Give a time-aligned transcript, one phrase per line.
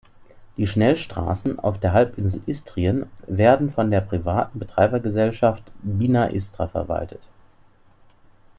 [0.57, 7.21] Die Schnellstraßen auf der Halbinsel Istrien werden von der privaten Betreibergesellschaft "Bina-Istra" verwaltet.